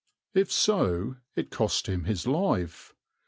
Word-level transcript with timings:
If 0.33 0.51
so, 0.51 1.17
it 1.35 1.51
cost 1.51 1.85
him 1.85 2.05
his 2.05 2.25
life. 2.25 2.95